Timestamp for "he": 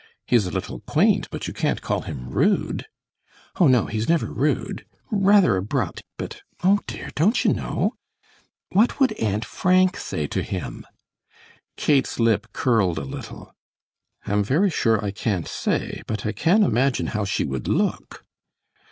0.25-0.35